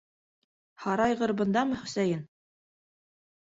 Һарайғыр 0.85 1.35
бындамы, 1.43 1.79
Хөсәйен? 1.83 2.27